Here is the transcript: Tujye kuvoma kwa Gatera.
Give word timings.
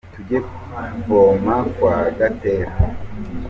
Tujye 0.13 0.39
kuvoma 0.49 1.55
kwa 1.73 1.95
Gatera. 2.17 2.71